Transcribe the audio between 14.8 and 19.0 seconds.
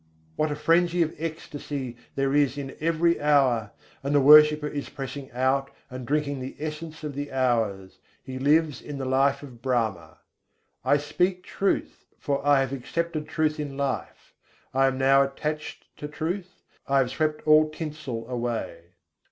am now attached to truth, I have swept all tinsel away.